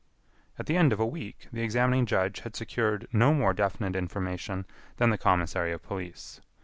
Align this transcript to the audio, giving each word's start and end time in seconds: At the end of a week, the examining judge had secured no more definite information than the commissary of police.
At 0.57 0.65
the 0.65 0.77
end 0.77 0.93
of 0.93 0.99
a 0.99 1.05
week, 1.05 1.47
the 1.53 1.61
examining 1.61 2.07
judge 2.07 2.39
had 2.39 2.55
secured 2.55 3.07
no 3.13 3.35
more 3.35 3.53
definite 3.53 3.95
information 3.95 4.65
than 4.97 5.11
the 5.11 5.15
commissary 5.19 5.71
of 5.73 5.83
police. 5.83 6.41